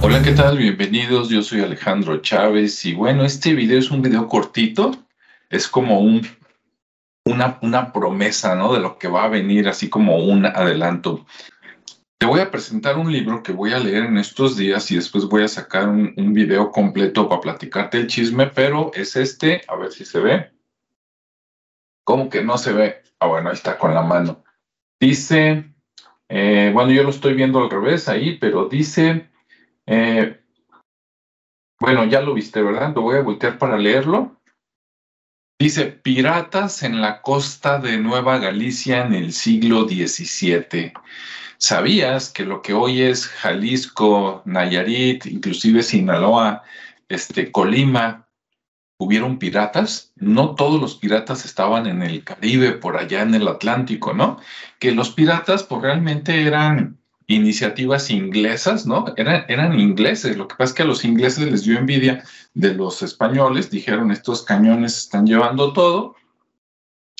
Hola, 0.00 0.22
¿qué 0.22 0.30
tal? 0.36 0.56
Bienvenidos, 0.56 1.30
yo 1.30 1.42
soy 1.42 1.62
Alejandro 1.62 2.18
Chávez 2.18 2.84
y 2.84 2.94
bueno, 2.94 3.24
este 3.24 3.54
video 3.54 3.80
es 3.80 3.90
un 3.90 4.02
video 4.02 4.28
cortito, 4.28 4.92
es 5.50 5.66
como 5.66 5.98
un, 5.98 6.24
una, 7.24 7.58
una 7.62 7.92
promesa, 7.92 8.54
¿no? 8.54 8.72
De 8.72 8.78
lo 8.78 8.98
que 8.98 9.08
va 9.08 9.24
a 9.24 9.28
venir, 9.28 9.66
así 9.68 9.88
como 9.88 10.18
un 10.18 10.46
adelanto. 10.46 11.26
Te 12.18 12.26
voy 12.26 12.38
a 12.38 12.52
presentar 12.52 12.98
un 12.98 13.10
libro 13.10 13.42
que 13.42 13.50
voy 13.50 13.72
a 13.72 13.80
leer 13.80 14.04
en 14.04 14.18
estos 14.18 14.56
días 14.56 14.88
y 14.92 14.94
después 14.94 15.24
voy 15.24 15.42
a 15.42 15.48
sacar 15.48 15.88
un, 15.88 16.14
un 16.16 16.32
video 16.32 16.70
completo 16.70 17.28
para 17.28 17.40
platicarte 17.40 17.98
el 17.98 18.06
chisme, 18.06 18.46
pero 18.46 18.92
es 18.94 19.16
este, 19.16 19.62
a 19.66 19.74
ver 19.74 19.90
si 19.90 20.04
se 20.04 20.20
ve. 20.20 20.52
¿Cómo 22.04 22.28
que 22.28 22.44
no 22.44 22.58
se 22.58 22.72
ve? 22.72 23.02
Ah, 23.18 23.26
bueno, 23.26 23.48
ahí 23.48 23.56
está 23.56 23.76
con 23.76 23.92
la 23.92 24.02
mano. 24.02 24.44
Dice, 25.00 25.74
eh, 26.28 26.70
bueno, 26.74 26.92
yo 26.92 27.02
lo 27.02 27.10
estoy 27.10 27.34
viendo 27.34 27.62
al 27.62 27.70
revés 27.70 28.08
ahí, 28.08 28.36
pero 28.38 28.68
dice, 28.68 29.30
eh, 29.86 30.40
bueno, 31.80 32.04
ya 32.04 32.20
lo 32.20 32.34
viste, 32.34 32.62
¿verdad? 32.62 32.94
Lo 32.94 33.02
voy 33.02 33.16
a 33.16 33.22
voltear 33.22 33.58
para 33.58 33.78
leerlo. 33.78 34.36
Dice, 35.58 35.86
piratas 35.86 36.82
en 36.82 37.00
la 37.00 37.20
costa 37.22 37.78
de 37.80 37.98
Nueva 37.98 38.38
Galicia 38.38 39.04
en 39.04 39.14
el 39.14 39.32
siglo 39.32 39.88
XVII. 39.88 40.92
¿Sabías 41.56 42.30
que 42.30 42.44
lo 42.44 42.62
que 42.62 42.74
hoy 42.74 43.02
es 43.02 43.26
Jalisco, 43.26 44.42
Nayarit, 44.44 45.26
inclusive 45.26 45.82
Sinaloa, 45.82 46.62
este, 47.08 47.50
Colima, 47.50 48.27
hubieron 48.98 49.38
piratas? 49.38 50.12
No 50.16 50.54
todos 50.54 50.80
los 50.80 50.96
piratas 50.96 51.44
estaban 51.44 51.86
en 51.86 52.02
el 52.02 52.24
Caribe, 52.24 52.72
por 52.72 52.96
allá 52.96 53.22
en 53.22 53.34
el 53.34 53.48
Atlántico, 53.48 54.12
¿no? 54.12 54.38
Que 54.78 54.92
los 54.92 55.10
piratas, 55.10 55.62
pues 55.62 55.82
realmente 55.82 56.42
eran 56.46 56.98
iniciativas 57.28 58.10
inglesas, 58.10 58.86
¿no? 58.86 59.04
Eran, 59.16 59.78
ingleses. 59.78 60.36
Lo 60.36 60.48
que 60.48 60.56
pasa 60.56 60.70
es 60.70 60.72
que 60.74 60.82
a 60.82 60.86
los 60.86 61.04
ingleses 61.04 61.50
les 61.50 61.64
dio 61.64 61.78
envidia 61.78 62.24
de 62.54 62.74
los 62.74 63.02
españoles, 63.02 63.70
dijeron, 63.70 64.10
estos 64.10 64.42
cañones 64.42 64.96
están 64.98 65.26
llevando 65.26 65.72
todo, 65.72 66.16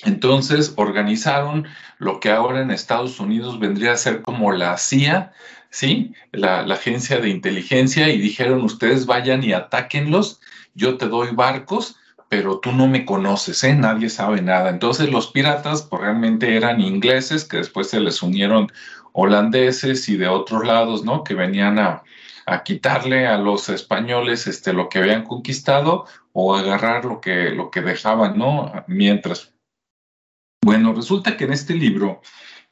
entonces 0.04 0.72
organizaron 0.76 1.66
lo 1.98 2.20
que 2.20 2.30
ahora 2.30 2.62
en 2.62 2.70
Estados 2.70 3.20
Unidos 3.20 3.58
vendría 3.58 3.92
a 3.92 3.96
ser 3.96 4.22
como 4.22 4.52
la 4.52 4.78
CIA, 4.78 5.32
¿sí? 5.70 6.12
La, 6.32 6.60
agencia 6.60 7.18
de 7.20 7.28
inteligencia 7.28 8.08
y 8.08 8.18
dijeron, 8.18 8.62
ustedes 8.62 9.06
vayan 9.06 9.42
y 9.44 9.52
atáquenlos, 9.52 10.40
yo 10.74 10.96
te 10.96 11.08
doy 11.08 11.28
barcos, 11.32 11.96
pero 12.28 12.58
tú 12.58 12.72
no 12.72 12.86
me 12.86 13.04
conoces, 13.04 13.64
¿eh? 13.64 13.74
Nadie 13.74 14.10
sabe 14.10 14.42
nada. 14.42 14.70
Entonces 14.70 15.10
los 15.10 15.28
piratas 15.28 15.82
pues, 15.82 16.02
realmente 16.02 16.56
eran 16.56 16.80
ingleses 16.80 17.44
que 17.44 17.58
después 17.58 17.88
se 17.88 18.00
les 18.00 18.22
unieron 18.22 18.70
holandeses 19.12 20.08
y 20.08 20.16
de 20.16 20.28
otros 20.28 20.66
lados, 20.66 21.04
¿no? 21.04 21.24
Que 21.24 21.34
venían 21.34 21.78
a, 21.78 22.02
a 22.46 22.62
quitarle 22.62 23.26
a 23.26 23.38
los 23.38 23.68
españoles 23.68 24.46
este, 24.46 24.72
lo 24.72 24.88
que 24.88 24.98
habían 24.98 25.24
conquistado 25.24 26.06
o 26.32 26.54
agarrar 26.54 27.04
lo 27.04 27.20
que, 27.20 27.50
lo 27.50 27.70
que 27.70 27.80
dejaban, 27.80 28.38
¿no? 28.38 28.72
Mientras 28.86 29.52
bueno, 30.68 30.92
resulta 30.92 31.36
que 31.36 31.44
en 31.44 31.52
este 31.52 31.74
libro, 31.74 32.20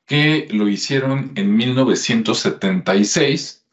que 0.06 0.48
lo 0.50 0.68
hicieron 0.68 1.32
en 1.34 1.56
1976, 1.56 3.64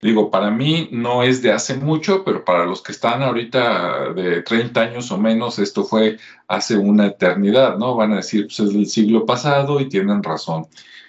digo, 0.00 0.30
para 0.30 0.50
mí 0.50 0.88
no 0.92 1.22
es 1.22 1.42
de 1.42 1.52
hace 1.52 1.76
mucho, 1.76 2.24
pero 2.24 2.44
para 2.44 2.66
los 2.66 2.82
que 2.82 2.92
están 2.92 3.22
ahorita 3.22 4.12
de 4.12 4.42
30 4.42 4.80
años 4.80 5.10
o 5.10 5.18
menos, 5.18 5.58
esto 5.58 5.84
fue 5.84 6.18
hace 6.46 6.76
una 6.76 7.06
eternidad, 7.06 7.78
¿no? 7.78 7.96
Van 7.96 8.12
a 8.12 8.16
decir, 8.16 8.46
pues 8.46 8.60
es 8.60 8.72
del 8.72 8.86
siglo 8.86 9.26
pasado 9.26 9.80
y 9.80 9.88
tienen 9.88 10.22
razón. 10.22 10.66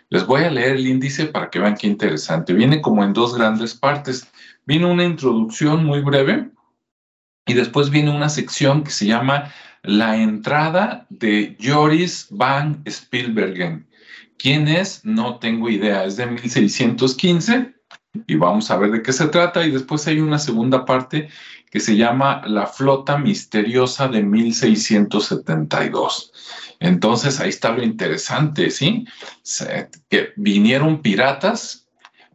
Les 0.09 0.25
voy 0.25 0.43
a 0.43 0.49
leer 0.49 0.77
el 0.77 0.87
índice 0.87 1.27
para 1.27 1.49
que 1.49 1.59
vean 1.59 1.75
qué 1.75 1.87
interesante. 1.87 2.53
Viene 2.53 2.81
como 2.81 3.03
en 3.03 3.13
dos 3.13 3.35
grandes 3.35 3.75
partes. 3.75 4.27
Viene 4.65 4.87
una 4.87 5.03
introducción 5.03 5.85
muy 5.85 6.01
breve 6.01 6.49
y 7.45 7.53
después 7.53 7.89
viene 7.89 8.11
una 8.11 8.29
sección 8.29 8.83
que 8.83 8.91
se 8.91 9.05
llama 9.05 9.51
la 9.83 10.17
entrada 10.17 11.05
de 11.09 11.57
Joris 11.61 12.27
van 12.31 12.81
Spielbergen. 12.85 13.88
¿Quién 14.39 14.67
es? 14.69 15.03
No 15.03 15.37
tengo 15.37 15.69
idea. 15.69 16.05
Es 16.05 16.15
de 16.15 16.25
1615 16.25 17.75
y 18.25 18.35
vamos 18.35 18.71
a 18.71 18.77
ver 18.77 18.91
de 18.91 19.03
qué 19.03 19.11
se 19.11 19.27
trata. 19.27 19.65
Y 19.65 19.71
después 19.71 20.07
hay 20.07 20.21
una 20.21 20.39
segunda 20.39 20.85
parte 20.85 21.27
que 21.69 21.81
se 21.81 21.97
llama 21.97 22.41
La 22.47 22.65
Flota 22.65 23.17
Misteriosa 23.17 24.07
de 24.07 24.23
1672. 24.23 26.31
Entonces 26.79 27.41
ahí 27.41 27.49
está 27.49 27.73
lo 27.73 27.83
interesante, 27.83 28.71
¿sí? 28.71 29.05
Que 30.09 30.29
vinieron 30.37 31.01
piratas. 31.01 31.87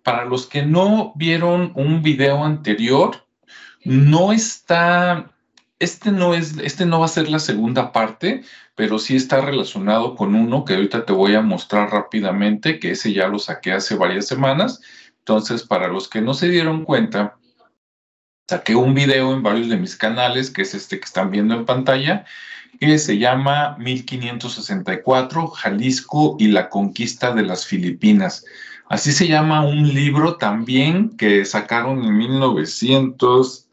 Para 0.02 0.26
los 0.26 0.46
que 0.46 0.66
no 0.66 1.14
vieron 1.16 1.72
un 1.74 2.02
video 2.02 2.44
anterior, 2.44 3.26
no 3.84 4.32
está 4.32 5.33
este 5.78 6.12
no, 6.12 6.34
es, 6.34 6.56
este 6.58 6.86
no 6.86 7.00
va 7.00 7.06
a 7.06 7.08
ser 7.08 7.28
la 7.28 7.38
segunda 7.38 7.92
parte, 7.92 8.42
pero 8.74 8.98
sí 8.98 9.16
está 9.16 9.40
relacionado 9.40 10.14
con 10.14 10.34
uno 10.34 10.64
que 10.64 10.74
ahorita 10.74 11.04
te 11.04 11.12
voy 11.12 11.34
a 11.34 11.42
mostrar 11.42 11.90
rápidamente, 11.90 12.78
que 12.78 12.92
ese 12.92 13.12
ya 13.12 13.28
lo 13.28 13.38
saqué 13.38 13.72
hace 13.72 13.96
varias 13.96 14.26
semanas. 14.26 14.80
Entonces, 15.18 15.62
para 15.62 15.88
los 15.88 16.08
que 16.08 16.20
no 16.20 16.34
se 16.34 16.48
dieron 16.48 16.84
cuenta, 16.84 17.36
saqué 18.48 18.74
un 18.76 18.94
video 18.94 19.32
en 19.32 19.42
varios 19.42 19.68
de 19.68 19.76
mis 19.76 19.96
canales, 19.96 20.50
que 20.50 20.62
es 20.62 20.74
este 20.74 20.98
que 20.98 21.04
están 21.04 21.30
viendo 21.30 21.54
en 21.54 21.64
pantalla, 21.64 22.24
que 22.78 22.98
se 22.98 23.18
llama 23.18 23.76
1564, 23.78 25.48
Jalisco 25.48 26.36
y 26.38 26.48
la 26.48 26.68
conquista 26.68 27.34
de 27.34 27.42
las 27.42 27.66
Filipinas. 27.66 28.44
Así 28.88 29.12
se 29.12 29.28
llama 29.28 29.64
un 29.64 29.94
libro 29.94 30.36
también 30.36 31.16
que 31.16 31.44
sacaron 31.44 32.04
en 32.04 32.16
1900 32.18 33.63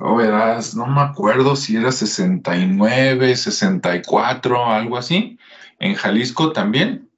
verás, 0.00 0.74
no 0.74 0.86
me 0.86 1.02
acuerdo 1.02 1.56
si 1.56 1.76
era 1.76 1.92
69, 1.92 3.36
64, 3.36 4.66
algo 4.66 4.96
así, 4.96 5.38
en 5.78 5.94
Jalisco 5.94 6.52
también. 6.52 7.10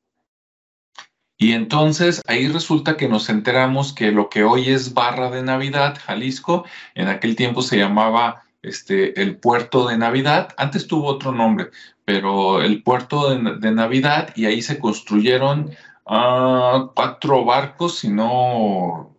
Y 1.39 1.53
entonces 1.53 2.23
ahí 2.27 2.49
resulta 2.49 2.97
que 2.97 3.09
nos 3.09 3.29
enteramos 3.29 3.93
que 3.93 4.13
lo 4.13 4.29
que 4.29 4.45
hoy 4.45 4.69
es 4.69 4.95
Barra 4.95 5.31
de 5.31 5.43
Navidad, 5.43 5.99
Jalisco, 6.05 6.65
en 6.95 7.09
aquel 7.09 7.35
tiempo 7.37 7.63
se 7.63 7.79
llamaba 7.79 8.45
este, 8.63 9.21
el 9.21 9.37
Puerto 9.39 9.89
de 9.89 9.99
Navidad, 9.99 10.55
antes 10.57 10.87
tuvo 10.87 11.09
otro 11.09 11.33
nombre, 11.33 11.71
pero 12.05 12.63
el 12.63 12.83
Puerto 12.83 13.31
de, 13.31 13.73
Navidad 13.73 14.33
y 14.37 14.47
ahí 14.47 14.63
se 14.63 14.79
construyeron 14.79 15.71
uh, 16.07 16.93
cuatro 16.95 17.45
barcos, 17.45 17.99
si 17.99 18.09
no 18.09 19.17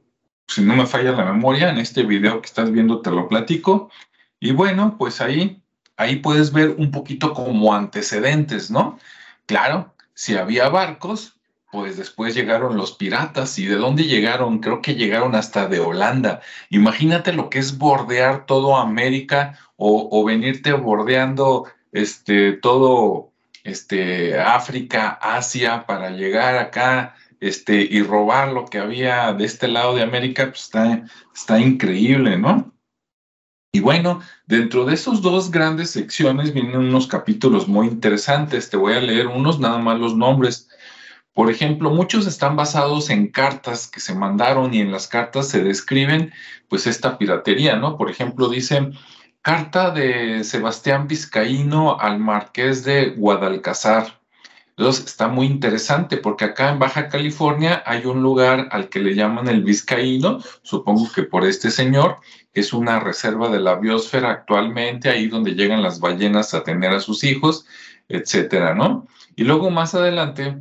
si 0.48 0.62
no 0.62 0.76
me 0.76 0.86
falla 0.86 1.12
la 1.14 1.26
memoria, 1.26 1.70
en 1.70 1.78
este 1.78 2.04
video 2.04 2.42
que 2.42 2.48
estás 2.48 2.72
viendo 2.72 3.02
te 3.02 3.12
lo 3.12 3.28
platico. 3.28 3.90
Y 4.40 4.52
bueno, 4.52 4.98
pues 4.98 5.22
ahí, 5.22 5.62
ahí 5.98 6.18
puedes 6.18 6.52
ver 6.52 6.76
un 6.78 6.92
poquito 6.92 7.34
como 7.34 7.74
antecedentes, 7.74 8.70
¿no? 8.70 9.00
Claro, 9.46 9.94
si 10.14 10.36
había 10.36 10.70
barcos, 10.70 11.38
pues 11.72 11.98
después 11.98 12.36
llegaron 12.36 12.78
los 12.78 12.94
piratas. 12.94 13.58
¿Y 13.58 13.66
de 13.66 13.76
dónde 13.78 14.04
llegaron? 14.04 14.60
Creo 14.60 14.82
que 14.82 14.96
llegaron 14.96 15.34
hasta 15.34 15.68
de 15.68 15.80
Holanda. 15.80 16.42
Imagínate 16.70 17.34
lo 17.34 17.50
que 17.50 17.60
es 17.60 17.80
bordear 17.80 18.46
todo 18.46 18.78
América 18.78 19.58
o, 19.76 20.24
venirte 20.24 20.72
bordeando 20.74 21.66
este, 21.92 22.54
todo 22.54 23.32
este, 23.64 24.40
África, 24.40 25.10
Asia, 25.22 25.86
para 25.88 26.12
llegar 26.12 26.58
acá 26.58 27.16
este, 27.44 27.82
y 27.82 28.02
robar 28.02 28.54
lo 28.54 28.66
que 28.66 28.80
había 28.80 29.34
de 29.34 29.46
este 29.46 29.68
lado 29.68 29.96
de 29.96 30.02
América, 30.02 30.48
pues 30.48 30.62
está, 30.62 31.04
está 31.34 31.60
increíble, 31.60 32.38
¿no? 32.38 32.74
Y 33.74 33.80
bueno, 33.80 34.22
dentro 34.46 34.86
de 34.86 34.94
esos 34.94 35.22
dos 35.22 35.52
grandes 35.52 35.90
secciones 35.90 36.54
vienen 36.54 36.78
unos 36.78 37.08
capítulos 37.08 37.68
muy 37.68 37.88
interesantes. 37.88 38.70
Te 38.70 38.78
voy 38.78 38.94
a 38.94 39.02
leer 39.02 39.28
unos, 39.28 39.60
nada 39.60 39.80
más 39.80 40.00
los 40.00 40.16
nombres. 40.16 40.70
Por 41.34 41.50
ejemplo, 41.50 41.90
muchos 41.90 42.28
están 42.28 42.56
basados 42.56 43.10
en 43.10 43.28
cartas 43.28 43.88
que 43.88 44.00
se 44.00 44.14
mandaron 44.14 44.74
y 44.74 44.80
en 44.80 44.92
las 44.92 45.08
cartas 45.08 45.50
se 45.50 45.64
describen 45.64 46.32
pues 46.70 46.88
esta 46.88 47.18
piratería, 47.18 47.76
¿no? 47.76 47.98
Por 47.98 48.10
ejemplo, 48.10 48.48
dice 48.48 48.92
carta 49.42 49.92
de 49.92 50.44
Sebastián 50.46 51.08
Vizcaíno 51.08 52.00
al 52.00 52.20
marqués 52.20 52.86
de 52.86 53.10
Guadalcazar. 53.10 54.23
Entonces 54.76 55.06
está 55.06 55.28
muy 55.28 55.46
interesante 55.46 56.18
porque 56.18 56.46
acá 56.46 56.72
en 56.72 56.80
Baja 56.80 57.08
California 57.08 57.84
hay 57.86 58.06
un 58.06 58.24
lugar 58.24 58.70
al 58.72 58.90
que 58.90 59.00
le 59.00 59.14
llaman 59.14 59.48
el 59.48 59.64
Vizcaíno, 59.64 60.40
supongo 60.64 61.12
que 61.14 61.24
por 61.24 61.46
este 61.46 61.70
señor, 61.70 62.18
que 62.52 62.62
es 62.62 62.74
una 62.74 63.00
reserva 63.00 63.50
de 63.50 63.60
la 63.60 63.76
biosfera 63.76 64.32
actualmente, 64.32 65.10
ahí 65.10 65.28
donde 65.28 65.54
llegan 65.54 65.84
las 65.84 66.00
ballenas 66.00 66.56
a 66.56 66.64
tener 66.64 66.92
a 66.92 67.00
sus 67.00 67.24
hijos, 67.24 67.68
etcétera, 68.10 68.74
¿no? 68.74 69.08
Y 69.36 69.44
luego 69.44 69.70
más 69.70 69.94
adelante 69.94 70.58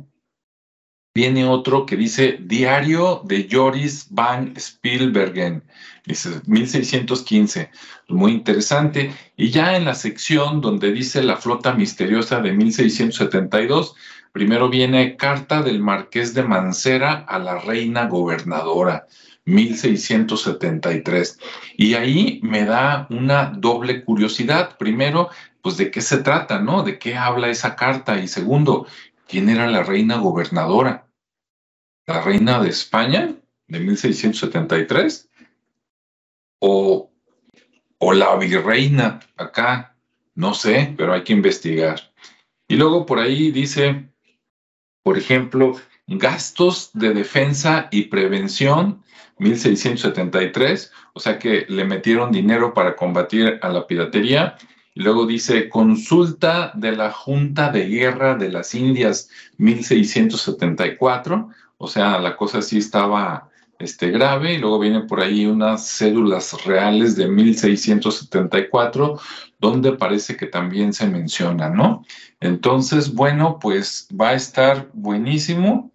viene 1.13 1.45
otro 1.45 1.85
que 1.85 1.95
dice 1.95 2.39
Diario 2.41 3.21
de 3.25 3.47
Joris 3.49 4.07
van 4.09 4.53
Spielbergen, 4.57 5.63
dice 6.05 6.41
1615, 6.47 7.69
muy 8.09 8.31
interesante. 8.31 9.13
Y 9.37 9.51
ya 9.51 9.75
en 9.75 9.85
la 9.85 9.95
sección 9.95 10.61
donde 10.61 10.91
dice 10.91 11.21
la 11.23 11.37
flota 11.37 11.73
misteriosa 11.73 12.41
de 12.41 12.53
1672, 12.53 13.95
primero 14.31 14.69
viene 14.69 15.15
carta 15.15 15.61
del 15.61 15.79
marqués 15.79 16.33
de 16.33 16.43
Mancera 16.43 17.25
a 17.27 17.37
la 17.37 17.59
reina 17.59 18.07
gobernadora, 18.07 19.07
1673. 19.45 21.37
Y 21.77 21.93
ahí 21.93 22.39
me 22.41 22.65
da 22.65 23.07
una 23.09 23.53
doble 23.55 24.03
curiosidad. 24.03 24.77
Primero, 24.77 25.29
pues 25.61 25.77
de 25.77 25.91
qué 25.91 26.01
se 26.01 26.17
trata, 26.17 26.59
¿no? 26.59 26.83
¿De 26.83 26.97
qué 26.97 27.15
habla 27.15 27.49
esa 27.49 27.75
carta? 27.75 28.19
Y 28.19 28.27
segundo, 28.27 28.87
¿quién 29.33 29.49
era 29.49 29.65
la 29.65 29.81
reina 29.81 30.17
gobernadora? 30.17 31.07
¿La 32.05 32.21
reina 32.21 32.61
de 32.61 32.69
España 32.69 33.33
de 33.67 33.79
1673? 33.79 35.27
¿O, 36.59 37.11
o 37.97 38.13
la 38.13 38.35
virreina 38.35 39.21
acá? 39.35 39.97
No 40.35 40.53
sé, 40.53 40.93
pero 40.95 41.13
hay 41.13 41.23
que 41.23 41.33
investigar. 41.33 42.13
Y 42.67 42.75
luego 42.75 43.07
por 43.07 43.17
ahí 43.17 43.49
dice, 43.49 44.07
por 45.01 45.17
ejemplo, 45.17 45.81
gastos 46.05 46.91
de 46.93 47.15
defensa 47.15 47.87
y 47.89 48.03
prevención 48.03 49.03
1673, 49.39 50.91
o 51.13 51.19
sea 51.19 51.39
que 51.39 51.65
le 51.69 51.85
metieron 51.85 52.31
dinero 52.31 52.75
para 52.75 52.95
combatir 52.95 53.57
a 53.63 53.69
la 53.69 53.87
piratería. 53.87 54.57
Y 54.95 55.01
luego 55.01 55.25
dice 55.25 55.69
consulta 55.69 56.71
de 56.75 56.91
la 56.91 57.11
Junta 57.11 57.71
de 57.71 57.87
Guerra 57.87 58.35
de 58.35 58.49
las 58.49 58.75
Indias 58.75 59.29
1674, 59.57 61.49
o 61.77 61.87
sea, 61.87 62.19
la 62.19 62.35
cosa 62.35 62.61
sí 62.61 62.77
estaba 62.77 63.49
este, 63.79 64.11
grave. 64.11 64.53
Y 64.53 64.57
luego 64.59 64.79
vienen 64.79 65.07
por 65.07 65.19
ahí 65.19 65.45
unas 65.45 65.87
cédulas 65.87 66.63
reales 66.65 67.15
de 67.15 67.27
1674, 67.27 69.19
donde 69.59 69.93
parece 69.93 70.37
que 70.37 70.45
también 70.45 70.93
se 70.93 71.07
menciona, 71.07 71.69
¿no? 71.69 72.05
Entonces, 72.39 73.13
bueno, 73.13 73.57
pues 73.59 74.07
va 74.09 74.29
a 74.29 74.33
estar 74.33 74.89
buenísimo 74.93 75.91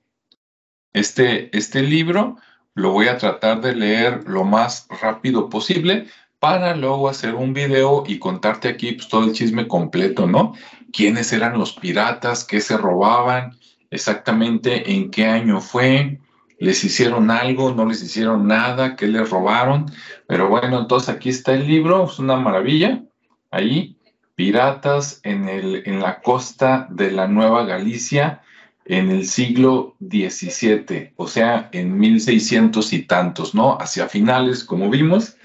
este, 0.92 1.56
este 1.56 1.82
libro 1.82 2.36
lo 2.74 2.92
voy 2.92 3.08
a 3.08 3.18
tratar 3.18 3.60
de 3.60 3.74
leer 3.74 4.28
lo 4.28 4.44
más 4.44 4.86
rápido 5.00 5.48
posible 5.48 6.06
para 6.40 6.76
luego 6.76 7.08
hacer 7.08 7.34
un 7.34 7.52
video 7.52 8.04
y 8.06 8.18
contarte 8.18 8.68
aquí 8.68 8.92
pues, 8.92 9.08
todo 9.08 9.24
el 9.24 9.32
chisme 9.32 9.66
completo, 9.66 10.26
¿no? 10.26 10.54
¿Quiénes 10.92 11.32
eran 11.32 11.58
los 11.58 11.72
piratas? 11.72 12.44
¿Qué 12.44 12.60
se 12.60 12.76
robaban? 12.76 13.56
Exactamente 13.90 14.92
en 14.92 15.10
qué 15.10 15.26
año 15.26 15.60
fue, 15.60 16.20
les 16.58 16.84
hicieron 16.84 17.30
algo, 17.30 17.72
no 17.72 17.86
les 17.86 18.02
hicieron 18.02 18.46
nada, 18.46 18.96
qué 18.96 19.06
les 19.06 19.28
robaron. 19.30 19.86
Pero 20.26 20.48
bueno, 20.48 20.80
entonces 20.80 21.08
aquí 21.08 21.30
está 21.30 21.54
el 21.54 21.66
libro, 21.66 22.04
es 22.04 22.18
una 22.18 22.36
maravilla. 22.36 23.02
Ahí, 23.50 23.96
Piratas 24.34 25.20
en, 25.24 25.48
el, 25.48 25.82
en 25.86 26.00
la 26.00 26.20
costa 26.20 26.86
de 26.90 27.10
la 27.10 27.26
Nueva 27.26 27.64
Galicia, 27.64 28.42
en 28.84 29.10
el 29.10 29.26
siglo 29.26 29.96
XVII, 30.00 31.12
o 31.16 31.26
sea, 31.26 31.68
en 31.72 31.98
1600 31.98 32.92
y 32.92 33.02
tantos, 33.02 33.54
¿no? 33.54 33.76
Hacia 33.80 34.08
finales, 34.08 34.62
como 34.62 34.90
vimos. 34.90 35.37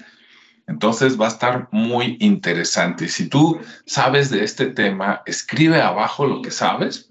Entonces 0.66 1.20
va 1.20 1.26
a 1.26 1.28
estar 1.28 1.68
muy 1.72 2.16
interesante. 2.20 3.08
Si 3.08 3.28
tú 3.28 3.60
sabes 3.86 4.30
de 4.30 4.44
este 4.44 4.66
tema, 4.66 5.22
escribe 5.26 5.80
abajo 5.80 6.26
lo 6.26 6.42
que 6.42 6.50
sabes 6.50 7.10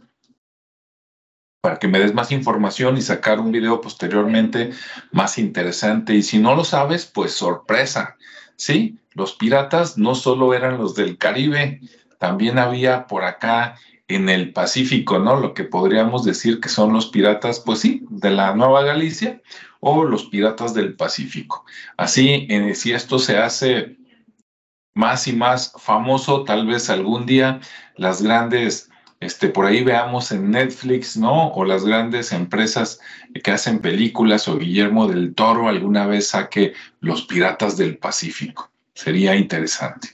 para 1.62 1.80
que 1.80 1.88
me 1.88 2.00
des 2.00 2.14
más 2.14 2.32
información 2.32 2.98
y 2.98 3.02
sacar 3.02 3.40
un 3.40 3.52
video 3.52 3.80
posteriormente 3.80 4.72
más 5.12 5.38
interesante. 5.38 6.14
Y 6.14 6.24
si 6.24 6.40
no 6.40 6.56
lo 6.56 6.66
sabes, 6.66 7.06
pues 7.06 7.32
sorpresa. 7.32 8.18
Sí, 8.58 9.00
los 9.12 9.34
piratas 9.36 9.98
no 9.98 10.14
solo 10.16 10.54
eran 10.54 10.78
los 10.78 10.94
del 10.94 11.18
Caribe, 11.18 11.80
también 12.20 12.60
había 12.60 13.08
por 13.08 13.24
acá 13.24 13.76
en 14.08 14.30
el 14.30 14.52
Pacífico, 14.52 15.20
¿no? 15.20 15.40
Lo 15.40 15.54
que 15.54 15.64
podríamos 15.64 16.26
decir 16.26 16.60
que 16.60 16.70
son 16.70 16.92
los 16.92 17.08
piratas, 17.08 17.62
pues 17.62 17.80
sí, 17.80 18.06
de 18.10 18.32
la 18.32 18.54
Nueva 18.56 18.84
Galicia 18.84 19.42
o 19.86 20.06
los 20.06 20.26
piratas 20.26 20.74
del 20.74 20.96
Pacífico. 20.96 21.66
Así, 21.98 22.48
si 22.74 22.94
esto 22.94 23.20
se 23.20 23.38
hace 23.38 23.98
más 24.94 25.28
y 25.28 25.34
más 25.34 25.74
famoso, 25.78 26.46
tal 26.46 26.66
vez 26.66 26.90
algún 26.90 27.26
día 27.26 27.60
las 27.98 28.22
grandes, 28.22 28.90
este, 29.20 29.50
por 29.50 29.66
ahí 29.66 29.84
veamos 29.84 30.32
en 30.32 30.52
Netflix, 30.52 31.18
¿no? 31.18 31.50
O 31.50 31.66
las 31.66 31.84
grandes 31.84 32.32
empresas 32.32 33.00
que 33.44 33.52
hacen 33.52 33.80
películas 33.80 34.48
o 34.48 34.58
Guillermo 34.58 35.08
del 35.08 35.36
Toro 35.36 35.68
alguna 35.68 36.08
vez 36.08 36.30
saque 36.30 36.74
los 37.02 37.24
piratas 37.24 37.76
del 37.76 37.98
Pacífico. 37.98 38.72
Sería 38.94 39.36
interesante. 39.36 40.10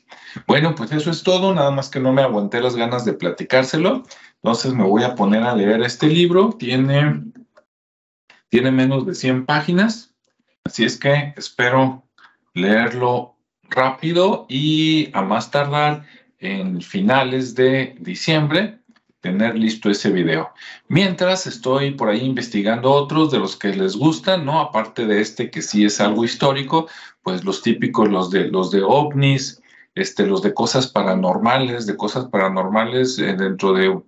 Bueno, 0.48 0.74
pues 0.74 0.92
eso 0.92 1.12
es 1.12 1.22
todo, 1.22 1.54
nada 1.54 1.70
más 1.70 1.90
que 1.90 2.00
no 2.00 2.12
me 2.12 2.24
aguanté 2.24 2.60
las 2.60 2.76
ganas 2.76 3.06
de 3.06 3.14
platicárselo. 3.14 4.04
Entonces 4.42 4.74
me 4.74 4.84
voy 4.84 5.04
a 5.04 5.16
poner 5.16 5.44
a 5.44 5.56
leer 5.56 5.82
este 5.84 6.08
libro. 6.08 6.50
Tiene, 6.58 7.24
tiene 8.50 8.72
menos 8.72 9.06
de 9.06 9.16
100 9.16 9.46
páginas, 9.46 10.14
así 10.64 10.84
es 10.86 10.98
que 10.98 11.34
espero 11.38 12.04
leerlo 12.54 13.36
rápido 13.70 14.46
y 14.50 15.10
a 15.14 15.22
más 15.22 15.52
tardar 15.52 16.06
en 16.40 16.82
finales 16.82 17.56
de 17.56 17.96
diciembre 18.00 18.80
tener 19.22 19.58
listo 19.58 19.90
ese 19.90 20.12
video. 20.12 20.52
Mientras 20.88 21.46
estoy 21.46 21.92
por 21.92 22.10
ahí 22.10 22.22
investigando 22.22 22.92
otros 22.92 23.32
de 23.32 23.40
los 23.40 23.58
que 23.58 23.70
les 23.70 23.96
gustan, 23.96 24.46
¿no? 24.46 24.60
Aparte 24.62 25.06
de 25.06 25.22
este 25.22 25.52
que 25.52 25.62
sí 25.62 25.84
es 25.86 26.00
algo 26.00 26.24
histórico, 26.24 26.88
pues 27.22 27.44
los 27.44 27.62
típicos, 27.62 28.08
los 28.10 28.30
de 28.30 28.48
los 28.48 28.72
de 28.72 28.82
ovnis, 28.82 29.62
este, 29.96 30.26
los 30.26 30.42
de 30.42 30.54
cosas 30.54 30.88
paranormales, 30.88 31.86
de 31.86 31.98
cosas 31.98 32.26
paranormales, 32.28 33.20
eh, 33.20 33.34
dentro 33.34 33.74
de 33.74 34.02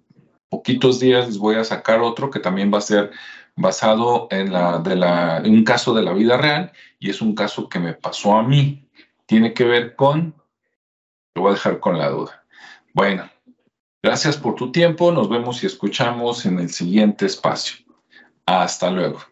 poquitos 0.50 1.00
días 1.00 1.28
les 1.28 1.38
voy 1.38 1.56
a 1.56 1.64
sacar 1.64 2.02
otro 2.02 2.30
que 2.30 2.40
también 2.40 2.74
va 2.74 2.78
a 2.78 2.82
ser 2.82 3.12
basado 3.56 4.28
en, 4.32 4.52
la, 4.52 4.80
de 4.80 4.96
la, 4.96 5.42
un 5.46 5.64
caso 5.64 5.94
de 5.94 6.04
la 6.04 6.14
vida 6.14 6.38
real 6.38 6.72
y 7.00 7.10
es 7.10 7.22
un 7.22 7.36
caso 7.36 7.70
que 7.70 7.80
me 7.80 7.94
pasó 7.94 8.36
a 8.36 8.44
mí. 8.44 8.88
Tiene 9.26 9.54
que 9.54 9.64
ver 9.64 9.96
con, 9.96 10.36
lo 11.36 11.44
voy 11.44 11.52
a 11.52 11.54
dejar 11.54 11.80
con 11.80 11.98
la 11.98 12.10
duda. 12.10 12.46
Bueno, 12.94 13.30
gracias 14.04 14.38
por 14.38 14.56
tu 14.56 14.72
tiempo, 14.72 15.12
nos 15.12 15.30
vemos 15.30 15.64
y 15.64 15.68
escuchamos 15.68 16.46
en 16.46 16.60
el 16.60 16.70
siguiente 16.70 17.26
espacio. 17.26 17.86
Hasta 18.46 18.92
luego. 18.92 19.31